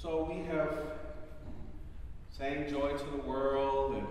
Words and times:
So 0.00 0.26
we 0.32 0.46
have 0.46 0.78
sang 2.30 2.70
Joy 2.70 2.96
to 2.96 3.04
the 3.04 3.18
World 3.18 3.96
and 3.96 4.06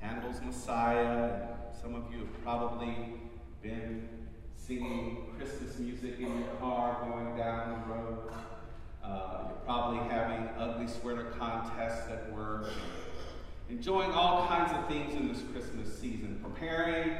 Handel's 0.00 0.40
Messiah. 0.42 1.46
And 1.68 1.80
some 1.80 1.94
of 1.94 2.12
you 2.12 2.18
have 2.18 2.42
probably 2.42 3.14
been 3.62 4.08
singing 4.56 5.32
Christmas 5.38 5.78
music 5.78 6.18
in 6.18 6.40
your 6.40 6.48
car 6.58 7.06
going 7.08 7.36
down 7.36 7.84
the 7.86 7.94
road. 7.94 8.32
Uh, 9.04 9.44
you're 9.46 9.58
probably 9.64 10.00
having 10.12 10.48
ugly 10.58 10.88
sweater 10.88 11.26
contests 11.38 12.10
at 12.10 12.32
work. 12.32 12.66
Enjoying 13.70 14.10
all 14.10 14.48
kinds 14.48 14.72
of 14.76 14.88
things 14.88 15.14
in 15.14 15.28
this 15.28 15.42
Christmas 15.52 15.96
season. 15.96 16.40
Preparing 16.42 17.12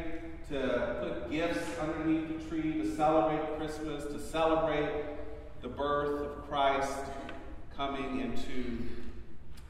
to 0.48 0.96
put 1.00 1.30
gifts 1.30 1.78
underneath 1.78 2.36
the 2.36 2.50
tree 2.50 2.82
to 2.82 2.96
celebrate 2.96 3.56
Christmas, 3.56 4.12
to 4.12 4.18
celebrate 4.18 4.90
the 5.62 5.68
birth 5.68 6.22
of 6.22 6.48
Christ 6.48 6.98
coming 7.76 8.20
into 8.20 8.78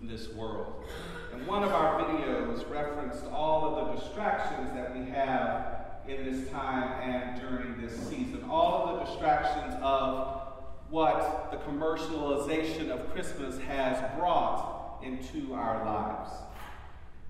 this 0.01 0.33
world. 0.33 0.85
And 1.33 1.45
one 1.47 1.65
of 1.65 1.73
our 1.73 2.01
videos 2.03 2.69
referenced 2.71 3.25
all 3.27 3.65
of 3.65 3.89
the 3.89 4.01
distractions 4.01 4.73
that 4.75 4.97
we 4.97 5.11
have 5.11 5.77
in 6.07 6.25
this 6.25 6.49
time 6.51 7.03
and 7.03 7.41
during 7.41 7.80
this 7.80 7.97
season. 8.09 8.45
All 8.49 8.89
of 8.89 9.01
the 9.01 9.05
distractions 9.07 9.75
of 9.83 10.43
what 10.89 11.51
the 11.51 11.57
commercialization 11.59 12.91
of 12.91 13.13
Christmas 13.13 13.59
has 13.63 13.99
brought 14.16 15.01
into 15.02 15.52
our 15.55 15.85
lives. 15.85 16.30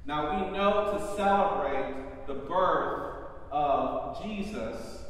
Now, 0.05 0.45
we 0.45 0.52
know 0.52 0.98
to 0.98 1.16
celebrate 1.16 2.27
the 2.27 2.34
birth 2.34 3.16
of 3.50 4.22
Jesus, 4.22 5.05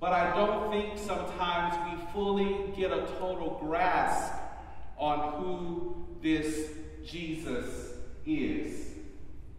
but 0.00 0.12
I 0.12 0.34
don't 0.34 0.70
think 0.70 0.98
sometimes 0.98 1.76
we 1.92 2.12
fully 2.12 2.72
get 2.74 2.90
a 2.90 3.06
total 3.18 3.58
grasp 3.60 4.32
on 4.98 5.42
who 5.42 6.06
this 6.22 6.70
Jesus 7.04 7.94
is. 8.26 8.90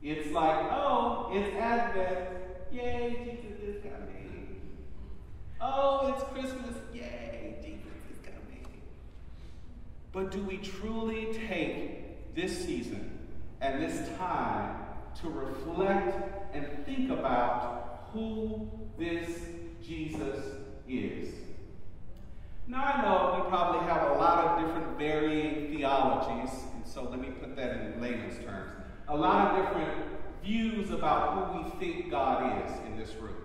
It's 0.02 0.32
like, 0.32 0.72
oh, 0.72 1.32
it's 1.34 1.56
Advent. 1.58 2.30
Yay, 2.72 3.40
Jesus 3.42 3.60
is 3.64 3.84
coming. 3.84 4.62
Oh, 5.62 6.14
it's 6.14 6.24
Christmas. 6.32 6.76
Yay, 6.94 7.56
Jesus 7.62 7.86
is 8.12 8.20
coming. 8.24 8.68
But 10.12 10.32
do 10.32 10.44
we 10.44 10.58
truly 10.58 11.30
take 11.48 12.36
this 12.36 12.66
season 12.66 13.18
and 13.62 13.82
this 13.82 14.10
time 14.18 14.76
to 15.22 15.30
reflect 15.30 16.54
and 16.54 16.86
think 16.86 17.10
about 17.10 18.10
who 18.12 18.70
this 18.98 19.28
Jesus 19.82 20.44
is? 20.88 21.45
Now, 22.68 22.84
I 22.84 23.02
know 23.04 23.44
we 23.44 23.50
probably 23.50 23.88
have 23.88 24.12
a 24.12 24.14
lot 24.16 24.48
of 24.48 24.66
different 24.66 24.98
varying 24.98 25.68
theologies, 25.70 26.50
and 26.74 26.86
so 26.86 27.04
let 27.04 27.22
me 27.22 27.30
put 27.30 27.56
that 27.56 27.76
in 27.76 28.02
layman's 28.02 28.44
terms. 28.44 28.72
A 29.08 29.16
lot 29.16 29.52
of 29.52 29.66
different 29.66 29.92
views 30.44 30.90
about 30.90 31.54
who 31.54 31.62
we 31.62 31.70
think 31.80 32.10
God 32.10 32.66
is 32.66 32.72
in 32.88 32.98
this 32.98 33.14
room. 33.22 33.36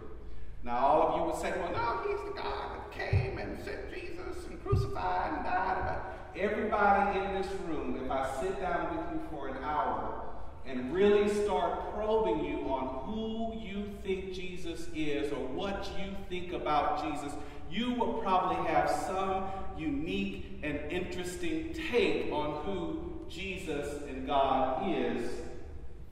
Now, 0.62 0.78
all 0.78 1.02
of 1.02 1.16
you 1.20 1.26
would 1.26 1.40
say, 1.40 1.52
well, 1.60 1.70
no, 1.70 2.10
he's 2.10 2.20
the 2.30 2.34
God 2.34 2.76
that 2.76 2.92
came 2.92 3.36
and 3.36 3.62
sent 3.62 3.92
Jesus 3.92 4.46
and 4.48 4.62
crucified 4.64 5.34
and 5.34 5.44
died. 5.44 5.98
Everybody 6.34 7.18
in 7.18 7.42
this 7.42 7.50
room, 7.66 8.00
if 8.02 8.10
I 8.10 8.40
sit 8.40 8.58
down 8.58 8.96
with 8.96 9.06
you 9.12 9.28
for 9.30 9.48
an 9.48 9.62
hour 9.62 10.24
and 10.64 10.94
really 10.94 11.28
start 11.44 11.92
probing 11.94 12.44
you 12.44 12.60
on 12.68 13.04
who 13.04 13.58
you 13.60 13.90
think 14.02 14.32
Jesus 14.32 14.88
is 14.94 15.30
or 15.32 15.46
what 15.48 15.90
you 15.98 16.14
think 16.30 16.52
about 16.52 17.02
Jesus, 17.02 17.34
you 17.70 17.92
will 17.92 18.14
probably 18.14 18.68
have 18.70 18.90
some 18.90 19.44
unique 19.78 20.60
and 20.62 20.78
interesting 20.90 21.72
take 21.90 22.30
on 22.32 22.64
who 22.64 23.26
Jesus 23.28 24.02
and 24.08 24.26
God 24.26 24.94
is 24.94 25.30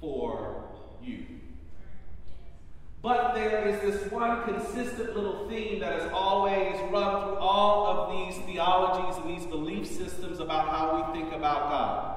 for 0.01 0.65
you. 1.03 1.25
But 3.01 3.35
there 3.35 3.69
is 3.69 3.81
this 3.81 4.11
one 4.11 4.43
consistent 4.45 5.15
little 5.15 5.49
theme 5.49 5.81
that 5.81 6.01
has 6.01 6.11
always 6.13 6.75
run 6.91 7.23
through 7.23 7.37
all 7.37 7.87
of 7.87 8.35
these 8.35 8.45
theologies 8.45 9.23
and 9.23 9.37
these 9.37 9.47
belief 9.47 9.87
systems 9.87 10.41
about 10.41 10.69
how 10.69 10.97
we 10.97 11.21
think 11.21 11.33
about 11.33 11.69
God. 11.69 12.15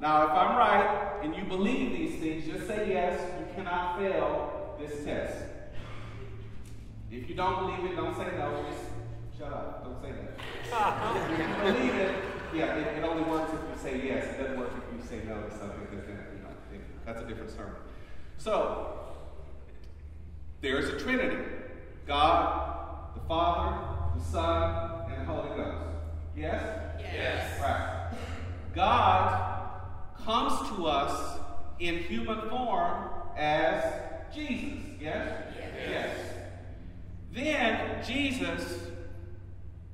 Now, 0.00 0.24
if 0.24 0.30
I'm 0.30 0.56
right 0.56 1.20
and 1.22 1.34
you 1.34 1.44
believe 1.44 1.92
these 1.92 2.20
things, 2.20 2.46
just 2.46 2.66
say 2.66 2.88
yes. 2.88 3.20
You 3.40 3.54
cannot 3.54 3.98
fail 3.98 4.76
this 4.78 5.04
test. 5.04 5.53
If 7.22 7.28
you 7.28 7.36
don't 7.36 7.60
believe 7.60 7.92
it, 7.92 7.96
don't 7.96 8.16
say 8.16 8.24
no. 8.36 8.64
Just 8.68 9.38
shut 9.38 9.52
up. 9.52 9.84
Don't 9.84 10.02
say 10.02 10.12
that. 10.12 10.34
if 11.16 11.38
you 11.38 11.72
believe 11.72 11.94
it, 11.94 12.24
yeah, 12.52 12.76
it, 12.76 12.98
it, 12.98 13.04
only 13.04 13.22
works 13.22 13.52
if 13.52 13.60
you 13.60 13.90
say 13.90 14.06
yes. 14.06 14.34
It 14.34 14.42
doesn't 14.42 14.58
work 14.58 14.70
if 14.76 14.98
you 14.98 15.06
say 15.06 15.24
no 15.24 15.42
to 15.42 15.50
something 15.50 15.86
because 15.88 16.06
then, 16.06 16.18
you 16.36 16.42
know, 16.42 16.84
that's 17.06 17.20
a 17.20 17.24
different 17.24 17.50
sermon. 17.50 17.76
So, 18.36 18.98
there 20.60 20.78
is 20.78 20.88
a 20.88 20.98
Trinity 20.98 21.36
God, 22.06 23.14
the 23.14 23.20
Father, 23.28 24.18
the 24.18 24.24
Son, 24.24 25.10
and 25.10 25.22
the 25.22 25.32
Holy 25.32 25.56
Ghost. 25.56 25.96
Yes? 26.36 26.62
Yes. 27.00 27.60
Right. 27.60 28.10
God 28.74 29.80
comes 30.24 30.68
to 30.70 30.86
us 30.86 31.38
in 31.78 31.98
human 31.98 32.48
form 32.50 33.08
as 33.36 33.84
Jesus. 34.34 34.80
Yes? 35.00 35.54
Yes. 35.56 35.88
yes. 35.88 36.33
Then 37.34 38.04
Jesus 38.06 38.78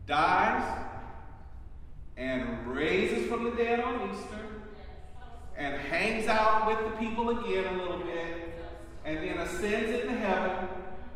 dies 0.07 0.87
and 2.19 2.67
raises 2.67 3.29
from 3.29 3.45
the 3.45 3.51
dead 3.53 3.81
on 3.81 4.11
Easter 4.11 4.45
and 5.57 5.75
hangs 5.81 6.27
out 6.27 6.67
with 6.67 6.79
the 6.91 6.99
people 6.99 7.31
again 7.31 7.65
a 7.75 7.83
little 7.83 8.01
bit 8.01 8.63
and 9.07 9.17
then 9.19 9.39
ascends 9.39 9.91
into 9.91 10.13
heaven 10.13 10.69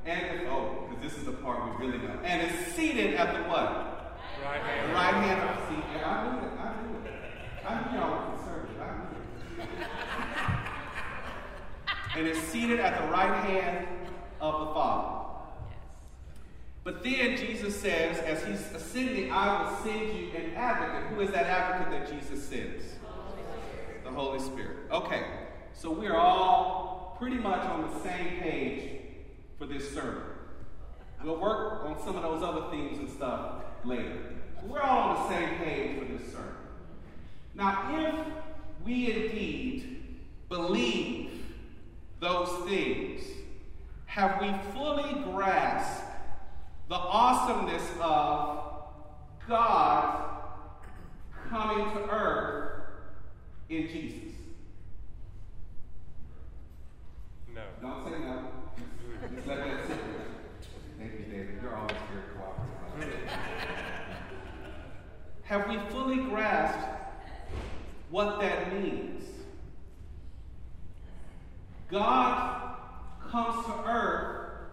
and 0.07 0.49
oh, 0.49 0.87
because 0.89 1.03
this 1.03 1.19
is 1.19 1.25
the 1.25 1.33
part 1.33 1.79
we 1.79 1.87
really 1.87 1.99
know, 1.99 2.19
and 2.25 2.51
is 2.51 2.67
seated 2.75 3.15
at 3.15 3.35
the 3.35 3.49
what? 3.49 4.21
Right 4.43 4.61
hand. 4.61 4.91
The 4.91 4.95
right 4.95 5.15
hand 5.15 5.49
of 5.49 5.57
the 5.57 5.67
seat. 5.69 5.85
And 5.95 6.05
I 6.05 6.25
knew 6.25 6.47
it. 6.47 6.53
I 6.59 6.63
knew 6.83 6.97
it. 7.05 7.15
I 7.67 7.93
knew 7.93 7.99
y'all 7.99 8.11
were 8.11 8.37
conservative. 8.37 8.81
I 8.81 8.83
knew 8.97 9.63
it. 9.63 9.79
and 12.17 12.27
is 12.29 12.39
seated 12.49 12.81
at 12.81 13.01
the 13.01 13.09
right 13.11 13.45
hand 13.45 13.87
of 14.41 14.69
the 14.69 14.75
Father. 14.75 15.14
But 16.85 17.03
then 17.03 17.39
Jesus 17.39 17.81
says, 17.81 18.19
as 18.19 18.45
he's 18.45 18.75
ascending, 18.75 19.33
I 19.33 19.63
will 19.63 19.77
send 19.79 20.01
you 20.01 20.29
an 20.37 20.55
advocate. 20.55 21.05
Who 21.11 21.21
is 21.23 21.31
that 21.31 21.47
advocate 21.47 22.09
that 22.09 22.21
Jesus 22.21 22.47
sends? 22.47 22.85
The 24.05 24.11
Holy 24.11 24.39
Spirit. 24.39 24.77
Okay, 24.91 25.25
so 25.73 25.91
we're 25.91 26.15
all 26.15 27.17
pretty 27.19 27.39
much 27.39 27.65
on 27.65 27.91
the 27.91 28.01
same 28.01 28.39
page 28.41 29.01
for 29.59 29.65
this 29.65 29.95
sermon. 29.95 30.23
We'll 31.25 31.41
work 31.41 31.87
on 31.87 31.99
some 32.05 32.17
of 32.17 32.23
those 32.23 32.43
other 32.43 32.71
themes 32.71 32.99
and 32.99 33.09
stuff 33.09 33.63
later. 33.83 34.19
We're 34.63 34.83
all 34.83 35.17
on 35.17 35.23
the 35.23 35.35
same 35.35 35.57
page 35.57 35.99
for 35.99 36.05
this 36.05 36.31
sermon. 36.31 36.55
Now, 37.55 37.97
if 37.99 38.85
we 38.85 39.11
indeed 39.11 40.19
believe 40.51 41.31
those 42.21 42.69
things, 42.69 43.23
have 44.05 44.39
we 44.41 44.53
fully 44.75 45.23
grasped 45.33 45.94
the 46.89 46.95
awesomeness 46.95 47.89
of 48.01 48.65
God 49.49 50.25
coming 51.49 51.91
to 51.93 52.11
earth 52.11 52.83
in 53.69 53.89
Jesus? 53.89 54.35
No. 57.55 57.63
Don't 57.81 58.05
say 58.05 58.19
no. 58.19 58.49
Just 59.35 59.47
let 59.47 59.59
that 59.59 59.87
sit. 59.87 59.99
Thank 60.99 61.13
you, 61.13 61.25
David. 61.31 61.59
You're 61.63 61.77
always 61.77 61.97
very 62.13 62.25
cooperative. 62.37 63.31
Have 65.45 65.69
we 65.69 65.79
fully 65.91 66.17
grasped 66.17 66.89
what 68.11 68.41
that 68.41 68.73
means? 68.73 69.25
God 71.91 72.77
comes 73.31 73.67
to 73.67 73.73
earth 73.87 74.69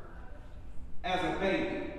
as 1.03 1.19
a 1.23 1.39
baby. 1.39 1.90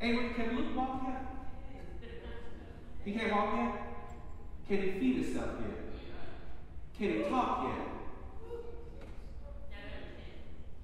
Avery, 0.00 0.30
can 0.34 0.56
Luke 0.56 0.76
walk 0.76 1.02
yet? 1.06 1.26
He 3.04 3.12
can't 3.12 3.32
walk 3.32 3.54
yet? 3.56 3.72
Can 4.68 4.82
he 4.82 4.98
feed 4.98 5.24
himself 5.24 5.50
yet? 5.60 5.76
Can 6.96 7.12
he 7.12 7.30
talk 7.30 7.64
yet? 7.64 7.86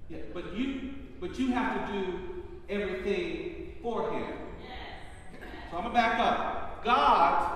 Yeah, 0.09 0.19
but 0.33 0.57
you 0.57 0.95
but 1.21 1.39
you 1.39 1.53
have 1.53 1.87
to 1.87 1.93
do 1.93 2.19
everything 2.69 3.75
for 3.83 4.11
him. 4.11 4.33
So 5.71 5.79
I'm 5.79 5.83
gonna 5.85 5.95
back 5.95 6.19
up. 6.19 6.85
God 6.85 7.53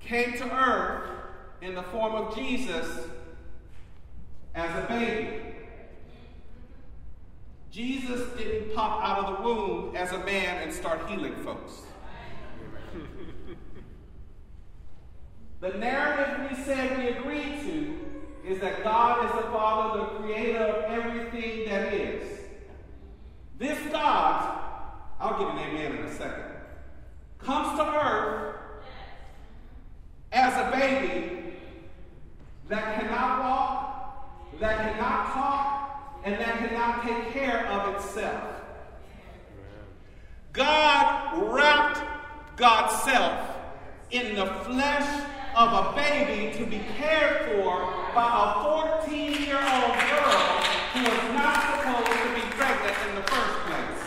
came 0.00 0.32
to 0.34 0.52
earth 0.54 1.10
in 1.60 1.74
the 1.74 1.82
form 1.82 2.14
of 2.14 2.34
Jesus 2.34 2.86
as 4.54 4.84
a 4.84 4.86
baby. 4.88 5.51
Jesus 7.72 8.20
didn't 8.36 8.74
pop 8.74 9.02
out 9.02 9.24
of 9.24 9.36
the 9.38 9.42
womb 9.42 9.96
as 9.96 10.12
a 10.12 10.18
man 10.18 10.62
and 10.62 10.70
start 10.70 11.08
healing 11.08 11.34
folks. 11.42 11.72
The 15.60 15.68
narrative 15.78 16.50
we 16.50 16.64
said 16.64 16.98
we 16.98 17.06
agreed 17.10 17.60
to 17.62 17.96
is 18.44 18.58
that 18.58 18.82
God 18.82 19.24
is 19.26 19.30
the 19.30 19.48
Father, 19.52 20.00
the 20.00 20.06
creator 20.18 20.58
of 20.58 20.90
everything 20.90 21.68
that 21.68 21.94
is. 21.94 22.40
This 23.60 23.78
God, 23.92 24.58
I'll 25.20 25.38
give 25.38 25.50
an 25.50 25.58
amen 25.58 25.98
in 25.98 26.04
a 26.06 26.12
second, 26.16 26.50
comes 27.38 27.78
to 27.78 27.84
earth 27.84 28.56
as 30.32 30.52
a 30.54 30.76
baby 30.76 31.54
that 32.68 32.98
cannot 32.98 33.38
walk, 33.38 34.58
that 34.58 34.78
cannot 34.78 35.32
talk, 35.32 36.20
and 36.24 36.34
that 36.40 36.58
take 37.02 37.32
care 37.32 37.66
of 37.66 37.94
itself. 37.94 38.42
God 40.52 41.52
wrapped 41.52 42.00
God's 42.56 43.02
self 43.02 43.56
in 44.10 44.34
the 44.36 44.46
flesh 44.46 45.26
of 45.56 45.72
a 45.72 45.96
baby 45.96 46.56
to 46.58 46.66
be 46.66 46.80
cared 46.96 47.46
for 47.46 47.92
by 48.14 48.54
a 48.56 49.00
14 49.00 49.32
year 49.42 49.56
old 49.56 49.94
girl 50.10 50.62
who 50.92 51.02
was 51.02 51.34
not 51.34 51.80
supposed 51.80 52.22
to 52.22 52.34
be 52.34 52.42
pregnant 52.52 52.96
in 53.08 53.14
the 53.16 53.22
first 53.22 53.58
place. 53.66 54.02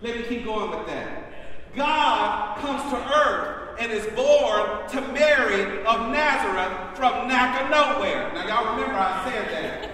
Let 0.00 0.16
me 0.16 0.22
keep 0.22 0.44
going 0.44 0.70
with 0.70 0.86
that. 0.86 1.32
God 1.74 2.58
comes 2.58 2.82
to 2.92 3.18
earth 3.18 3.76
and 3.80 3.90
is 3.90 4.06
born 4.14 4.88
to 4.90 5.00
Mary 5.12 5.84
of 5.84 6.10
Nazareth 6.10 6.96
from 6.96 7.26
Naka 7.28 7.68
nowhere. 7.68 8.32
Now, 8.34 8.46
y'all 8.46 8.76
remember 8.76 8.96
I 8.96 9.28
said 9.28 9.48
that. 9.50 9.91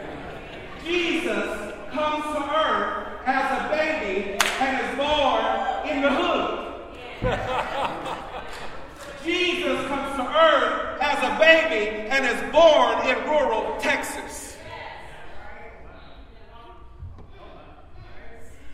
Jesus 0.89 1.73
comes 1.91 2.25
to 2.25 2.41
earth 2.57 3.21
as 3.27 3.61
a 3.61 3.69
baby 3.69 4.39
and 4.59 4.87
is 4.87 4.97
born 4.97 5.45
in 5.87 6.01
the 6.01 6.11
hood. 6.11 6.65
Jesus 9.23 9.87
comes 9.87 10.17
to 10.17 10.23
earth 10.23 10.99
as 11.03 11.23
a 11.25 11.37
baby 11.39 12.09
and 12.09 12.25
is 12.25 12.41
born 12.53 13.07
in 13.07 13.23
rural 13.29 13.77
Texas. 13.79 14.57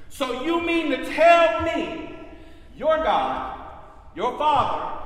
So 0.09 0.45
you 0.45 0.63
mean 0.63 0.91
to 0.91 1.05
tell 1.13 1.63
me 1.63 2.15
your 2.77 2.99
God, 2.99 3.59
your 4.15 4.39
Father, 4.39 5.01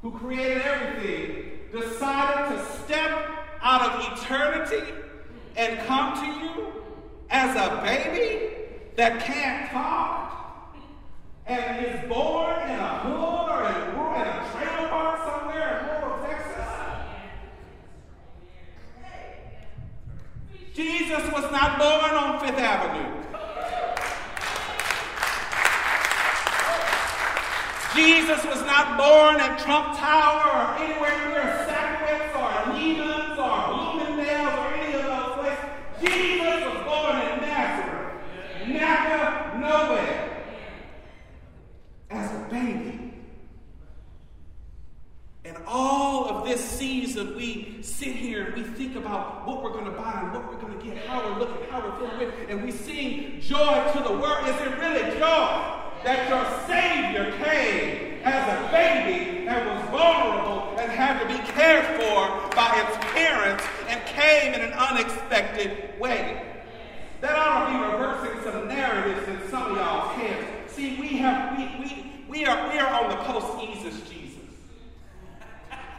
who 0.00 0.12
created 0.12 0.62
everything, 0.62 1.58
decided 1.70 2.56
to 2.56 2.64
step 2.84 3.28
out 3.60 3.82
of 3.82 4.18
eternity 4.18 4.82
and 5.56 5.78
come 5.86 6.14
to 6.20 6.26
you 6.26 6.72
as 7.30 7.56
a 7.56 7.82
baby 7.82 8.54
that 8.96 9.20
can't 9.22 9.70
talk 9.70 10.76
and 11.46 11.86
is 11.86 12.08
born 12.08 12.60
in 12.68 12.78
a 12.78 12.98
hood 13.00 13.48
or 13.50 13.64
in, 13.64 14.28
a 14.28 14.50
trailer 14.52 14.88
park 14.88 15.20
somewhere 15.24 15.80
in 15.80 16.02
rural 16.02 16.26
Texas? 16.26 16.68
Jesus 20.74 21.32
was 21.32 21.50
not 21.50 21.78
born 21.78 22.14
on 22.14 22.40
Fifth 22.40 22.58
Avenue. 22.58 23.22
Jesus 27.94 28.42
was 28.46 28.62
not 28.62 28.96
born 28.96 29.38
at 29.38 29.58
Trump 29.58 29.98
Tower 29.98 30.48
or 30.48 30.82
anywhere 30.82 31.28
near 31.28 31.42
Sakowitz 31.68 32.34
or 32.34 32.72
Neiman's 32.72 33.38
or 33.38 33.56
Bloomingdale's 33.68 34.58
or 34.58 34.74
any 34.74 34.94
of 34.94 35.04
those 35.04 35.34
places. 35.36 35.64
Jesus 36.00 36.64
was 36.64 36.84
born 36.86 37.16
in 37.20 37.40
Nazareth, 37.42 38.14
Napa, 38.68 39.58
nowhere 39.60 40.46
as 42.10 42.30
a 42.30 42.48
baby. 42.50 43.12
And 45.44 45.58
all 45.66 46.30
of 46.30 46.48
this 46.48 46.64
season, 46.64 47.36
we 47.36 47.82
sit 47.82 48.16
here 48.16 48.46
and 48.46 48.54
we 48.54 48.62
think 48.62 48.96
about 48.96 49.46
what 49.46 49.62
we're 49.62 49.72
going 49.72 49.84
to 49.84 49.90
buy 49.90 50.30
and 50.84 50.90
what 50.90 50.90
we're 50.90 50.90
going 50.90 50.90
to 50.90 50.94
get, 50.94 51.06
how 51.06 51.32
we're 51.32 51.38
looking, 51.38 51.68
how 51.70 51.80
we're 51.80 52.18
feeling, 52.18 52.32
and 52.48 52.62
we 52.62 52.70
sing 52.70 53.40
joy 53.40 53.90
to 53.94 54.02
the 54.02 54.12
world. 54.12 54.46
Is 54.48 54.56
it 54.60 54.78
really 54.78 55.18
joy 55.18 55.78
that 56.04 56.28
your 56.28 56.44
Savior 56.66 57.32
came 57.42 58.20
as 58.24 58.48
a 58.48 58.72
baby 58.72 59.46
and 59.46 59.66
was 59.68 59.88
vulnerable 59.90 60.78
and 60.78 60.90
had 60.90 61.20
to 61.20 61.26
be 61.26 61.38
cared 61.52 61.84
for 62.00 62.54
by 62.54 62.84
its 62.86 62.96
parents 63.12 63.64
and 63.88 64.04
came 64.06 64.54
in 64.54 64.60
an 64.60 64.72
unexpected 64.72 65.98
way? 66.00 66.48
That 67.20 67.36
ought 67.36 67.66
to 67.66 67.72
be 67.72 67.92
reversing 67.92 68.42
some 68.42 68.68
narratives 68.68 69.28
in 69.28 69.50
some 69.50 69.72
of 69.72 69.76
y'all's 69.76 70.16
heads. 70.16 70.72
See, 70.72 71.00
we 71.00 71.08
have 71.18 71.56
we 71.56 71.84
we 71.84 72.12
we 72.28 72.44
are 72.46 72.72
we 72.72 72.78
are 72.78 73.04
on 73.04 73.10
the 73.10 73.16
post-Jesus 73.16 74.00
Jesus. 74.00 74.11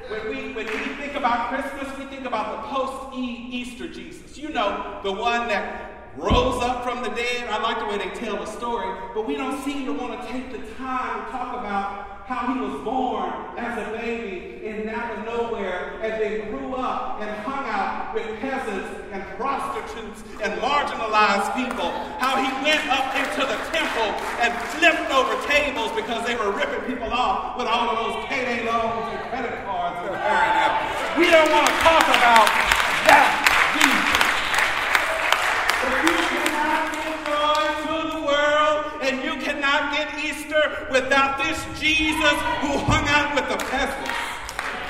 When 0.09 0.29
we 0.29 0.53
when 0.53 0.65
we 0.65 0.95
think 0.95 1.15
about 1.15 1.49
Christmas, 1.49 1.97
we 1.97 2.05
think 2.05 2.25
about 2.25 2.63
the 2.63 2.75
post-Easter 2.75 3.87
Jesus. 3.87 4.37
You 4.37 4.49
know, 4.49 4.99
the 5.03 5.11
one 5.11 5.47
that 5.47 6.11
rose 6.17 6.61
up 6.61 6.83
from 6.83 7.01
the 7.03 7.09
dead. 7.09 7.47
I 7.49 7.61
like 7.61 7.79
the 7.79 7.85
way 7.85 7.97
they 7.97 8.13
tell 8.13 8.35
the 8.35 8.45
story, 8.45 8.93
but 9.13 9.25
we 9.25 9.35
don't 9.35 9.63
seem 9.63 9.85
to 9.85 9.93
want 9.93 10.21
to 10.21 10.27
take 10.27 10.51
the 10.51 10.59
time 10.75 11.25
to 11.25 11.31
talk 11.31 11.59
about 11.59 12.13
how 12.25 12.53
he 12.53 12.59
was 12.59 12.79
born 12.83 13.31
as 13.57 13.77
a 13.77 13.91
baby 13.99 14.65
in 14.65 14.87
out 14.87 15.17
of 15.17 15.25
nowhere 15.25 15.99
and 16.01 16.21
they 16.21 16.47
grew 16.47 16.73
up 16.75 17.19
and 17.19 17.29
hung 17.43 17.67
out 17.67 18.13
with 18.15 18.23
peasants 18.39 18.87
and 19.11 19.21
prostitutes 19.35 20.23
and 20.39 20.55
marginalized 20.61 21.51
people. 21.55 21.91
How 22.23 22.39
he 22.39 22.47
went 22.63 22.87
up 22.87 23.11
into 23.11 23.43
the 23.43 23.59
temple 23.75 24.09
and 24.39 24.55
flipped 24.71 25.11
over 25.11 25.35
tables 25.47 25.91
because 25.91 26.25
they 26.25 26.35
were 26.35 26.51
ripping 26.51 26.79
people 26.87 27.11
off 27.11 27.57
with 27.57 27.67
all 27.67 27.91
of 27.91 27.97
those 27.99 28.25
payday 28.27 28.63
loans 28.65 29.11
and 29.11 29.19
credit 29.27 29.65
cards 29.65 29.99
and 30.07 30.15
carrying 30.15 30.55
them. 30.63 30.71
We 31.19 31.27
don't 31.43 31.51
want 31.51 31.67
to 31.67 31.73
talk 31.83 32.07
about 32.07 32.47
that 33.03 33.27
Jesus. 33.75 34.23
You 36.07 36.15
cannot 36.31 36.87
give 37.03 37.19
joy 37.27 37.67
to 37.83 37.95
the 38.15 38.21
world 38.23 38.79
and 39.03 39.13
you 39.23 39.33
cannot 39.43 39.91
get 39.91 40.07
Easter 40.23 40.87
without 40.89 41.37
this 41.43 41.59
Jesus 41.79 42.37
who 42.63 42.77
hung 42.87 43.07
out 43.09 43.35
with 43.35 43.49
the 43.49 43.57
peasants. 43.65 44.15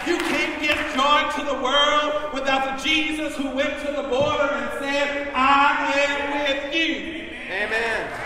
You 0.05 0.17
can't 0.29 0.61
get 0.61 0.77
joy 0.93 1.25
to 1.39 1.45
the 1.49 1.59
world 1.63 2.33
without 2.33 2.77
the 2.77 2.83
Jesus 2.83 3.35
who 3.35 3.49
went 3.55 3.79
to 3.87 3.91
the 3.91 4.03
border 4.03 4.43
and 4.43 4.69
said, 4.79 5.31
I 5.33 5.91
am 6.05 6.21
with 6.37 6.75
you. 6.75 7.29
Amen. 7.49 8.23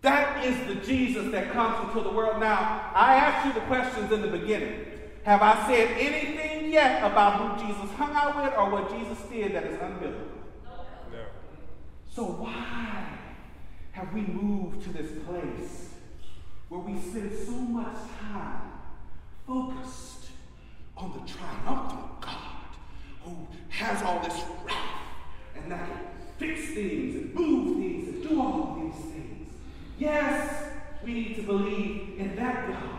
That 0.00 0.44
is 0.46 0.66
the 0.68 0.75
Jesus 0.86 1.30
that 1.32 1.52
comes 1.52 1.88
into 1.88 2.08
the 2.08 2.14
world. 2.14 2.40
Now, 2.40 2.90
I 2.94 3.16
asked 3.16 3.46
you 3.46 3.52
the 3.52 3.66
questions 3.66 4.12
in 4.12 4.22
the 4.22 4.28
beginning. 4.28 4.86
Have 5.24 5.42
I 5.42 5.66
said 5.66 5.90
anything 5.98 6.72
yet 6.72 7.02
about 7.02 7.58
who 7.58 7.66
Jesus 7.66 7.90
hung 7.96 8.14
out 8.14 8.36
with 8.36 8.54
or 8.56 8.70
what 8.70 8.90
Jesus 8.90 9.18
did 9.28 9.54
that 9.54 9.64
is 9.64 9.76
unbiblical? 9.78 10.28
No. 11.12 11.24
So 12.08 12.24
why 12.24 13.18
have 13.90 14.12
we 14.14 14.20
moved 14.20 14.84
to 14.84 14.92
this 14.92 15.10
place 15.26 15.90
where 16.68 16.80
we 16.80 17.00
spend 17.00 17.32
so 17.44 17.52
much 17.52 17.96
time 18.20 18.72
focused 19.46 20.26
on 20.96 21.12
the 21.12 21.32
triumphant 21.32 22.20
God 22.20 22.76
who 23.24 23.36
has 23.68 24.02
all 24.02 24.20
this 24.20 24.40
wrath 24.64 24.76
and 25.56 25.72
that 25.72 25.88
can 25.88 26.00
fix 26.38 26.68
things 26.72 27.16
and 27.16 27.34
move 27.34 27.78
things 27.78 28.08
and 28.08 28.28
do 28.28 28.40
all 28.40 28.62
of 28.70 28.82
these 28.82 29.12
things? 29.12 29.48
Yes, 29.98 30.65
we 31.04 31.12
need 31.14 31.36
to 31.36 31.42
believe 31.42 32.14
in 32.18 32.36
that 32.36 32.68
God. 32.68 32.96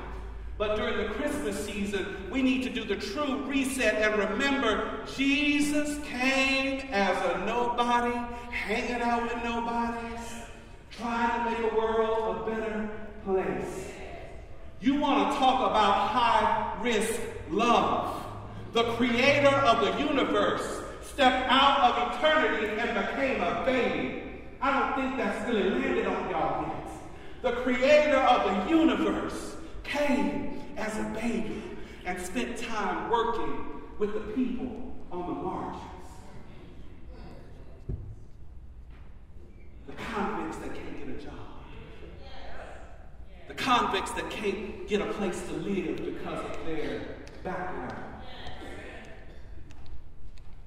But 0.58 0.76
during 0.76 0.98
the 0.98 1.14
Christmas 1.14 1.66
season, 1.66 2.18
we 2.32 2.42
need 2.42 2.64
to 2.64 2.70
do 2.70 2.84
the 2.84 2.96
true 2.96 3.44
reset 3.44 3.96
and 3.96 4.32
remember 4.32 5.06
Jesus 5.16 6.00
came 6.06 6.82
as 6.92 7.16
a 7.36 7.46
nobody, 7.46 8.18
hanging 8.52 9.02
out 9.02 9.24
with 9.24 9.44
nobodies, 9.44 10.20
trying 10.90 11.44
to 11.44 11.52
make 11.52 11.70
the 11.70 11.78
world 11.78 12.38
a 12.38 12.50
better 12.50 12.90
place. 13.24 13.92
You 14.80 15.00
want 15.00 15.32
to 15.32 15.38
talk 15.38 15.70
about 15.70 16.08
high 16.10 16.82
risk 16.82 17.20
love. 17.52 18.24
The 18.74 18.84
creator 18.94 19.50
of 19.50 19.82
the 19.82 20.04
universe 20.04 20.82
stepped 21.02 21.52
out 21.52 21.92
of 21.92 22.16
eternity 22.16 22.80
and 22.80 23.08
became 23.08 23.42
a 23.42 23.64
baby. 23.66 24.24
I 24.62 24.80
don't 24.80 24.96
think 24.96 25.18
that's 25.18 25.48
really 25.50 25.70
landed 25.70 26.08
on 26.08 26.30
y'all. 26.30 26.67
The 27.42 27.52
creator 27.52 28.18
of 28.18 28.66
the 28.68 28.70
universe 28.70 29.56
came 29.84 30.62
as 30.76 30.98
a 30.98 31.04
baby 31.20 31.62
and 32.06 32.20
spent 32.22 32.58
time 32.58 33.10
working 33.12 33.66
with 34.00 34.14
the 34.14 34.20
people 34.34 34.96
on 35.12 35.28
the 35.28 35.34
margins. 35.34 35.84
The 39.88 39.94
convicts 39.94 40.58
that 40.58 40.74
can't 40.74 41.00
get 41.00 41.10
a 41.10 41.26
job. 41.26 41.34
The 43.48 43.54
convicts 43.54 44.12
that 44.12 44.30
can't 44.30 44.88
get 44.88 45.02
a 45.02 45.14
place 45.14 45.42
to 45.48 45.54
live 45.54 45.98
because 45.98 46.46
of 46.46 46.66
their 46.66 47.02
background. 47.44 48.17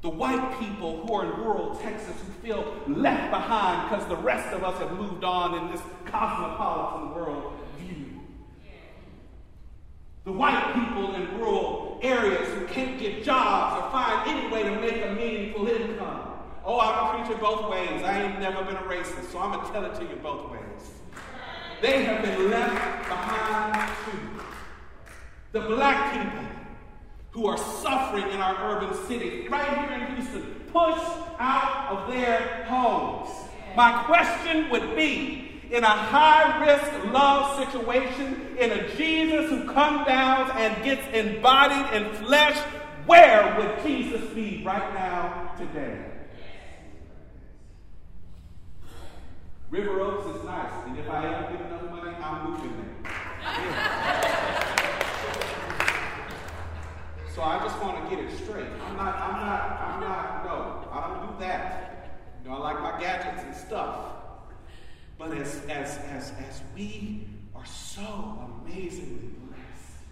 The 0.02 0.08
white 0.08 0.58
people 0.58 1.04
who 1.04 1.12
are 1.12 1.24
in 1.24 1.40
rural 1.40 1.74
Texas 1.76 2.14
who 2.24 2.32
feel 2.42 2.74
left 2.86 3.30
behind 3.30 3.90
because 3.90 4.08
the 4.08 4.16
rest 4.16 4.54
of 4.54 4.64
us 4.64 4.78
have 4.78 4.92
moved 4.92 5.24
on 5.24 5.58
in 5.58 5.72
this 5.72 5.82
cosmopolitan 6.06 7.14
world 7.14 7.52
view. 7.78 8.20
The 10.24 10.32
white 10.32 10.72
people 10.74 11.14
in 11.14 11.38
rural 11.38 12.00
areas 12.02 12.48
who 12.54 12.66
can't 12.66 12.98
get 12.98 13.22
jobs 13.22 13.82
or 13.82 13.90
find 13.90 14.30
any 14.30 14.50
way 14.50 14.62
to 14.62 14.80
make 14.80 15.04
a 15.04 15.12
meaningful 15.12 15.68
income. 15.68 16.30
Oh, 16.64 16.80
I'm 16.80 17.20
a 17.20 17.24
preacher 17.24 17.38
both 17.38 17.70
ways. 17.70 18.02
I 18.02 18.22
ain't 18.22 18.40
never 18.40 18.64
been 18.64 18.76
a 18.76 18.82
racist, 18.82 19.30
so 19.32 19.38
I'm 19.38 19.52
going 19.52 19.66
to 19.66 19.72
tell 19.72 19.84
it 19.84 19.94
to 19.96 20.02
you 20.02 20.18
both 20.22 20.50
ways. 20.50 20.60
They 21.82 22.04
have 22.04 22.22
been 22.22 22.50
left 22.50 23.08
behind 23.08 23.92
too. 24.04 24.42
The 25.52 25.60
black 25.60 26.12
people 26.12 26.59
who 27.32 27.46
are 27.46 27.58
suffering 27.58 28.28
in 28.30 28.40
our 28.40 28.72
urban 28.72 29.06
cities, 29.06 29.48
right 29.50 29.88
here 29.88 29.98
in 29.98 30.16
Houston, 30.16 30.42
pushed 30.72 31.16
out 31.38 31.88
of 31.90 32.12
their 32.12 32.64
homes. 32.64 33.30
My 33.76 34.02
question 34.04 34.68
would 34.70 34.96
be 34.96 35.62
in 35.70 35.84
a 35.84 35.86
high 35.86 36.66
risk 36.66 37.12
love 37.12 37.64
situation, 37.64 38.56
in 38.58 38.72
a 38.72 38.94
Jesus 38.96 39.48
who 39.48 39.72
comes 39.72 40.06
down 40.06 40.50
and 40.52 40.82
gets 40.82 41.06
embodied 41.14 41.92
in 41.94 42.12
flesh, 42.14 42.58
where 43.06 43.56
would 43.56 43.84
Jesus 43.84 44.22
be 44.34 44.62
right 44.64 44.92
now 44.94 45.54
today? 45.56 46.04
River 49.70 50.00
Oaks 50.00 50.36
is 50.36 50.44
nice, 50.44 50.72
and 50.86 50.98
if 50.98 51.08
I 51.08 51.26
ever 51.26 51.52
get 51.52 51.66
enough 51.66 51.90
money, 51.90 52.10
I'm 52.20 52.50
moving 52.50 52.76
there. 52.76 53.00
So 57.40 57.46
I 57.46 57.58
just 57.64 57.82
want 57.82 58.04
to 58.04 58.14
get 58.14 58.22
it 58.22 58.36
straight. 58.36 58.66
I'm 58.86 58.96
not, 58.98 59.14
I'm 59.14 59.32
not, 59.32 59.80
I'm 59.80 60.00
not, 60.00 60.44
no, 60.44 60.90
I 60.92 61.08
don't 61.08 61.32
do 61.32 61.40
that. 61.40 62.18
You 62.44 62.50
know, 62.50 62.56
I 62.56 62.58
like 62.58 62.82
my 62.82 63.00
gadgets 63.00 63.42
and 63.42 63.56
stuff. 63.56 63.96
But 65.16 65.34
as, 65.38 65.62
as, 65.70 65.96
as, 66.10 66.32
as 66.32 66.60
we 66.76 67.26
are 67.54 67.64
so 67.64 68.46
amazingly 68.62 69.30
blessed 69.46 70.04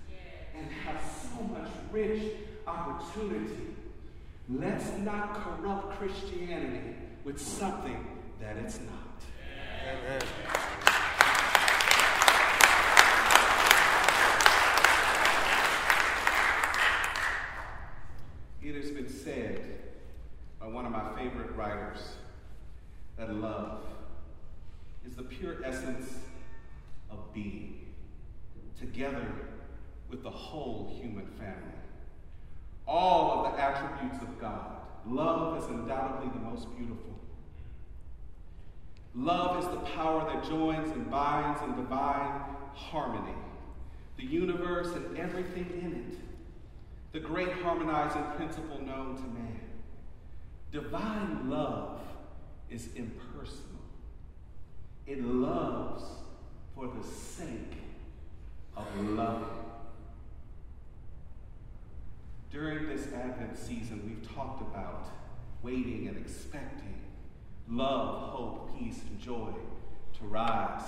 and 0.57 0.73
have 0.73 1.03
so 1.23 1.45
much 1.45 1.69
rich 1.93 2.33
opportunity, 2.67 3.75
let's 4.49 4.91
not 4.97 5.35
corrupt 5.35 5.99
Christianity 5.99 6.95
with 7.25 7.39
something 7.39 8.07
that 8.41 8.57
it's 8.57 8.81
not. 8.81 9.23
Amen. 9.87 10.23
It 18.69 18.75
has 18.75 18.91
been 18.91 19.09
said 19.09 19.65
by 20.61 20.67
one 20.67 20.85
of 20.85 20.93
favorite 21.17 21.55
writers 21.57 21.99
that 23.17 23.35
love 23.35 23.83
is 25.07 25.17
the 25.17 25.23
pure 25.23 25.65
essence 25.65 26.19
of 27.11 27.33
being, 27.33 27.87
together 28.79 29.27
with 30.09 30.23
the 30.23 30.31
whole 30.31 30.99
human 31.01 31.27
family. 31.39 31.79
All 32.87 33.45
of 33.45 33.53
the 33.53 33.61
attributes 33.61 34.23
of 34.23 34.41
God. 34.41 34.77
Love 35.07 35.63
is 35.63 35.69
undoubtedly 35.71 36.31
the 36.33 36.51
most 36.51 36.75
beautiful. 36.77 37.19
Love 39.15 39.63
is 39.63 39.69
the 39.71 39.81
power 39.97 40.25
that 40.33 40.49
joins 40.49 40.91
and 40.91 41.11
binds 41.11 41.61
in 41.63 41.75
divine 41.77 42.41
harmony. 42.75 43.35
The 44.17 44.25
universe 44.25 44.89
and 44.95 45.19
everything 45.19 45.71
in 45.83 46.13
it. 46.13 46.19
The 47.13 47.21
great 47.21 47.53
harmonizing 47.63 48.25
principle 48.37 48.81
known 48.81 49.17
to 49.17 49.23
man. 49.23 49.68
Divine 50.71 51.49
love 51.49 52.01
is 52.71 52.89
impersonal. 52.95 53.65
It 55.07 55.25
loves 55.25 56.05
for 56.75 56.89
the 56.89 57.03
sake 57.07 57.73
of 58.77 58.85
loving. 59.01 59.49
During 62.51 62.89
this 62.89 63.13
Advent 63.13 63.57
season, 63.57 64.03
we've 64.07 64.35
talked 64.35 64.61
about 64.61 65.07
waiting 65.63 66.09
and 66.09 66.17
expecting 66.19 67.01
love, 67.69 68.31
hope, 68.31 68.79
peace, 68.79 69.01
and 69.09 69.19
joy 69.21 69.53
to 70.19 70.25
rise 70.27 70.83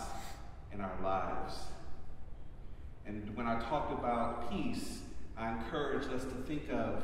in 0.72 0.80
our 0.80 0.99
lives. 1.02 1.54
And 3.06 3.34
when 3.37 3.46
I 3.46 3.58
talked 3.60 3.92
about 3.92 4.50
peace, 4.50 5.00
I 5.37 5.52
encouraged 5.52 6.10
us 6.12 6.25
to 6.25 6.34
think 6.46 6.70
of 6.70 7.02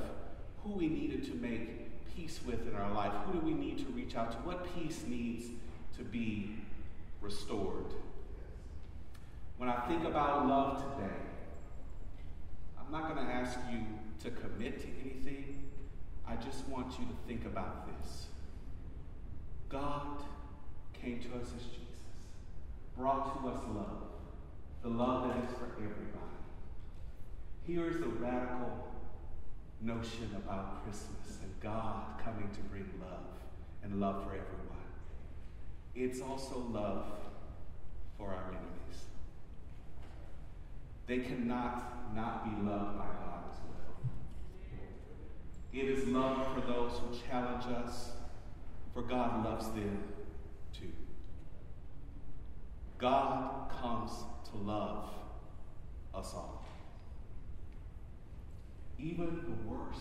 who 0.62 0.72
we 0.72 0.88
needed 0.88 1.24
to 1.26 1.34
make 1.34 1.85
peace 2.16 2.40
with 2.46 2.66
in 2.66 2.74
our 2.74 2.92
life. 2.92 3.12
Who 3.26 3.38
do 3.38 3.46
we 3.46 3.52
need 3.52 3.78
to 3.78 3.84
reach 3.92 4.16
out 4.16 4.32
to? 4.32 4.38
What 4.38 4.66
peace 4.74 5.04
needs 5.06 5.46
to 5.98 6.04
be 6.04 6.56
restored? 7.20 7.94
When 9.58 9.68
I 9.68 9.80
think 9.86 10.04
about 10.04 10.46
love 10.46 10.78
today, 10.78 11.14
I'm 12.78 12.90
not 12.90 13.14
going 13.14 13.26
to 13.26 13.32
ask 13.32 13.58
you 13.70 13.80
to 14.24 14.30
commit 14.30 14.80
to 14.80 14.88
anything. 15.04 15.62
I 16.26 16.36
just 16.36 16.66
want 16.68 16.98
you 16.98 17.04
to 17.04 17.14
think 17.26 17.44
about 17.44 17.86
this. 17.86 18.26
God 19.68 20.22
came 20.92 21.20
to 21.20 21.28
us 21.40 21.48
as 21.56 21.64
Jesus, 21.64 22.00
brought 22.96 23.42
to 23.42 23.48
us 23.48 23.60
love, 23.74 24.02
the 24.82 24.88
love 24.88 25.28
that 25.28 25.36
is 25.38 25.50
for 25.58 25.66
everybody. 25.76 26.16
Here 27.66 27.88
is 27.88 27.98
the 27.98 28.06
radical 28.06 28.88
notion 29.80 30.30
about 30.36 30.84
Christmas 30.84 31.38
and 31.42 31.50
God 31.60 32.18
coming 32.22 32.48
to 32.50 32.60
bring 32.62 32.90
love 33.00 33.26
and 33.82 34.00
love 34.00 34.24
for 34.24 34.30
everyone. 34.30 34.76
It's 35.94 36.20
also 36.20 36.58
love 36.70 37.06
for 38.18 38.28
our 38.28 38.48
enemies. 38.48 39.04
They 41.06 41.18
cannot 41.18 42.14
not 42.14 42.44
be 42.44 42.68
loved 42.68 42.98
by 42.98 43.06
God 43.06 43.44
as 43.50 43.58
well. 43.68 44.10
It 45.72 45.88
is 45.88 46.06
love 46.08 46.54
for 46.54 46.60
those 46.60 46.92
who 46.92 47.28
challenge 47.28 47.64
us 47.66 48.12
for 48.92 49.02
God 49.02 49.44
loves 49.44 49.68
them 49.68 50.04
too. 50.72 50.92
God 52.98 53.70
comes 53.80 54.10
to 54.50 54.56
love 54.56 55.10
us 56.14 56.32
all. 56.34 56.65
Even 58.98 59.42
the 59.44 59.70
worst 59.70 60.00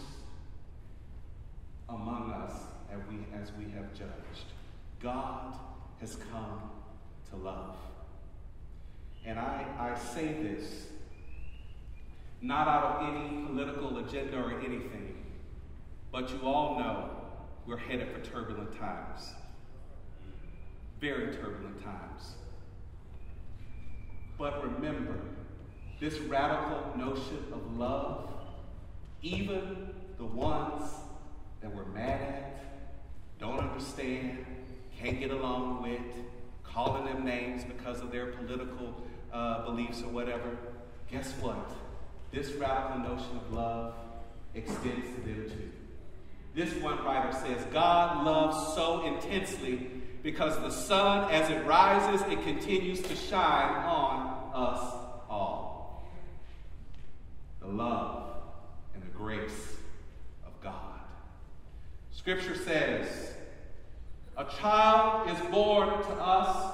among 1.89 2.31
us 2.31 2.51
as 2.91 2.99
we, 3.09 3.17
as 3.39 3.51
we 3.57 3.71
have 3.73 3.93
judged. 3.93 4.45
God 5.01 5.55
has 5.99 6.15
come 6.31 6.61
to 7.29 7.35
love. 7.35 7.75
And 9.25 9.39
I, 9.39 9.65
I 9.79 9.97
say 9.97 10.33
this 10.41 10.87
not 12.41 12.67
out 12.67 12.83
of 12.83 13.15
any 13.15 13.45
political 13.45 13.97
agenda 13.99 14.37
or 14.37 14.59
anything, 14.59 15.15
but 16.11 16.29
you 16.29 16.39
all 16.43 16.77
know 16.79 17.09
we're 17.65 17.77
headed 17.77 18.09
for 18.11 18.19
turbulent 18.19 18.77
times. 18.77 19.33
Very 21.01 21.33
turbulent 21.33 21.83
times. 21.83 22.35
But 24.37 24.63
remember, 24.63 25.19
this 25.99 26.19
radical 26.19 26.93
notion 26.97 27.45
of 27.51 27.77
love, 27.77 28.29
even 29.25 29.89
the 30.17 30.25
ones 30.25 30.83
that 31.61 31.73
we're 31.73 31.85
mad 31.85 32.21
at, 32.21 32.59
don't 33.39 33.59
understand, 33.59 34.45
can't 34.99 35.19
get 35.19 35.31
along 35.31 35.81
with, 35.81 35.99
calling 36.63 37.05
them 37.05 37.25
names 37.25 37.63
because 37.63 38.01
of 38.01 38.11
their 38.11 38.27
political 38.27 39.03
uh, 39.33 39.65
beliefs 39.65 40.03
or 40.03 40.09
whatever, 40.09 40.55
guess 41.11 41.31
what? 41.41 41.71
This 42.31 42.51
radical 42.53 42.99
notion 42.99 43.37
of 43.37 43.51
love 43.51 43.95
extends 44.53 45.07
to 45.15 45.21
them 45.21 45.49
too. 45.49 45.71
This 46.53 46.73
one 46.75 47.03
writer 47.03 47.33
says 47.33 47.65
God 47.73 48.25
loves 48.25 48.75
so 48.75 49.05
intensely 49.05 49.89
because 50.21 50.55
the 50.57 50.69
sun, 50.69 51.31
as 51.31 51.49
it 51.49 51.65
rises, 51.65 52.21
it 52.31 52.43
continues 52.43 53.01
to 53.01 53.15
shine 53.15 53.75
on 53.85 54.51
us 54.53 54.79
all. 55.29 56.11
The 57.61 57.67
love 57.67 58.14
grace 59.35 59.75
of 60.45 60.61
God. 60.61 60.99
Scripture 62.11 62.55
says, 62.55 63.33
A 64.37 64.45
child 64.59 65.29
is 65.29 65.51
born 65.51 65.89
to 65.89 66.13
us, 66.13 66.73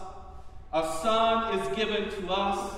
a 0.74 0.98
son 1.01 1.60
is 1.60 1.75
given 1.75 2.10
to 2.10 2.32
us, 2.32 2.74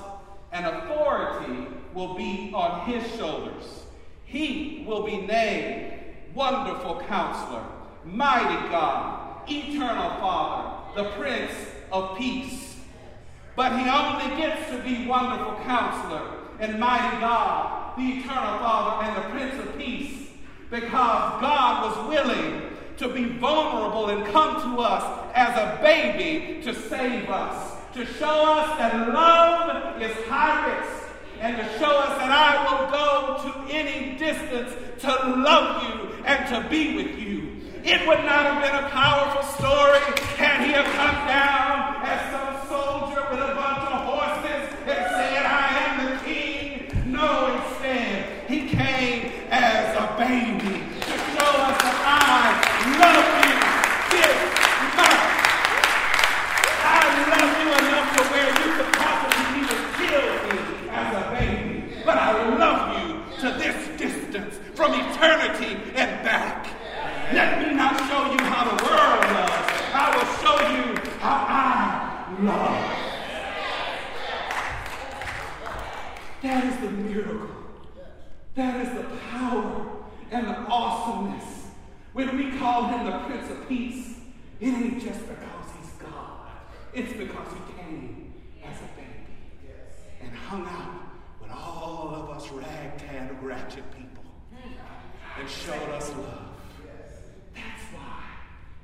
and 0.51 0.65
authority 0.65 1.67
will 1.93 2.15
be 2.15 2.51
on 2.53 2.89
his 2.89 3.03
shoulders. 3.15 3.83
He 4.25 4.83
will 4.87 5.03
be 5.03 5.17
named 5.17 5.93
Wonderful 6.33 7.01
Counselor, 7.07 7.63
Mighty 8.05 8.69
God, 8.69 9.49
Eternal 9.49 10.09
Father, 10.19 11.03
the 11.03 11.09
Prince 11.11 11.53
of 11.91 12.17
Peace. 12.17 12.77
But 13.55 13.77
he 13.79 13.87
only 13.87 14.41
gets 14.41 14.69
to 14.71 14.81
be 14.81 15.05
Wonderful 15.05 15.55
Counselor 15.63 16.39
and 16.59 16.79
Mighty 16.79 17.19
God, 17.19 17.82
the 17.97 18.19
Eternal 18.19 18.59
Father, 18.59 19.05
and 19.05 19.17
the 19.17 19.29
Prince 19.29 19.67
of 19.67 19.77
Peace 19.77 20.29
because 20.69 21.41
God 21.41 21.85
was 21.85 22.09
willing 22.09 22.61
to 22.97 23.07
be 23.09 23.25
vulnerable 23.25 24.09
and 24.09 24.25
come 24.31 24.55
to 24.61 24.81
us 24.81 25.03
as 25.35 25.55
a 25.57 25.81
baby 25.81 26.63
to 26.63 26.73
save 26.73 27.29
us, 27.29 27.77
to 27.93 28.05
show 28.05 28.55
us 28.57 28.77
that 28.79 29.09
love 29.13 30.01
is 30.01 30.15
high 30.25 30.65
risk, 30.67 31.09
and 31.39 31.57
to 31.57 31.63
show 31.77 31.95
us 31.97 32.17
that 32.17 32.31
I 32.31 32.63
will 32.65 32.89
go 32.89 33.51
to 33.51 33.73
any 33.73 34.17
distance 34.17 34.73
to 35.01 35.09
love 35.37 35.83
you 35.83 36.23
and 36.25 36.47
to 36.49 36.69
be 36.69 36.95
with 36.95 37.19
you. 37.19 37.49
It 37.83 38.07
would 38.07 38.23
not 38.23 38.45
have 38.45 38.63
been 38.63 38.83
a 38.85 38.89
powerful 38.89 39.43
story 39.59 39.99
had 40.37 40.65
he 40.65 40.71
have 40.71 40.85
come 40.85 41.27
down 41.27 42.01
as 42.05 42.19
some 42.31 42.67
soldier 42.69 43.27
with 43.29 43.41
a 43.41 43.53
bunch 43.53 43.83
of 43.91 43.99
horses 44.07 44.69
and 44.87 45.05
said, 45.11 45.45
I 45.45 45.67
am 45.83 45.93
the 46.09 46.23
king. 46.23 47.11
No, 47.11 47.53
instead, 47.53 48.49
he 48.49 48.69
came 48.69 49.31
as 49.51 49.95
a 49.99 50.15
baby 50.17 50.79
to 50.79 51.13
show 51.35 51.51
us 51.67 51.77
that 51.83 51.97
I 52.07 52.55
love 53.03 53.27
you 53.43 53.55
this 54.15 54.39
much. 54.95 55.27
I 56.87 57.03
love 57.35 57.51
you 57.59 57.67
enough 57.83 58.07
to 58.15 58.21
where 58.31 58.47
you 58.47 58.69
could 58.79 58.91
possibly 58.95 59.59
even 59.59 59.81
kill 59.99 60.25
me 60.47 60.87
as 60.89 61.09
a 61.19 61.23
baby. 61.35 61.99
But 62.05 62.17
I 62.17 62.31
love 62.57 62.81
you 62.97 63.07
to 63.41 63.47
this 63.59 63.75
distance 63.99 64.55
from 64.73 64.93
eternity 64.93 65.75
and 65.95 66.23
back. 66.23 66.67
Let 67.31 67.59
me 67.59 67.73
not 67.73 67.97
show 67.97 68.31
you 68.31 68.43
how 68.45 68.63
the 68.65 68.83
world 68.83 69.21
loves. 69.33 69.81
I 69.93 70.05
will 70.15 70.29
show 70.41 70.57
you 70.69 70.97
how 71.19 71.45
I 71.47 72.35
love. 72.41 73.03
That 76.43 76.65
is 76.65 76.77
the 76.81 76.91
miracle. 76.91 77.47
That 78.55 78.85
is 78.85 78.93
the 78.93 79.05
power 79.31 79.87
and 80.29 80.45
the 80.45 80.57
awesomeness. 80.67 81.67
When 82.11 82.35
we 82.35 82.57
call 82.59 82.89
him 82.89 83.05
the 83.05 83.17
Prince 83.19 83.49
of 83.49 83.67
Peace, 83.69 84.17
it 84.59 84.67
ain't 84.67 85.01
just 85.01 85.21
because 85.21 85.71
he's 85.79 85.91
God. 85.93 86.49
It's 86.93 87.13
because 87.13 87.47
he 87.47 87.73
came 87.81 88.33
as 88.61 88.77
a 88.77 88.89
baby 88.97 89.71
and 90.21 90.35
hung 90.35 90.67
out 90.67 91.07
with 91.41 91.49
all 91.49 92.13
of 92.13 92.29
us 92.35 92.51
ragtag, 92.51 93.41
ratchet 93.41 93.85
people 93.95 94.25
and 95.39 95.49
showed 95.49 95.89
us 95.91 96.09
love. 96.09 96.49
That's 97.55 97.83
why 97.93 98.23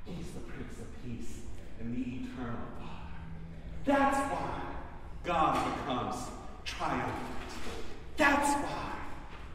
he's 0.06 0.30
the 0.30 0.40
Prince 0.40 0.78
of 0.78 1.04
Peace 1.04 1.40
and 1.78 1.94
the 1.94 2.00
eternal 2.00 2.56
Father. 2.78 3.20
That's 3.84 4.32
why 4.32 4.62
God 5.24 5.76
becomes 5.76 6.16
triumphant. 6.64 7.29
That's 8.20 8.52
why 8.62 8.92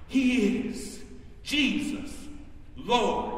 he 0.07 0.67
is 0.69 1.03
Jesus, 1.43 2.11
Lord 2.75 3.34